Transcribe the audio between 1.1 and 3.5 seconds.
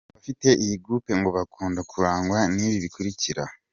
ngo bakunda kurangwa n’ibi bikurikira:.